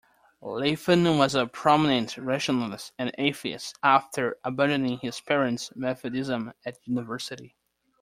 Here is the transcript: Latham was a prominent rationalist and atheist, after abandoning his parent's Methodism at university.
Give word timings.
Latham 0.41 1.03
was 1.19 1.35
a 1.35 1.45
prominent 1.45 2.17
rationalist 2.17 2.91
and 2.97 3.11
atheist, 3.19 3.77
after 3.83 4.35
abandoning 4.43 4.97
his 4.97 5.21
parent's 5.21 5.71
Methodism 5.75 6.53
at 6.65 6.79
university. 6.87 7.55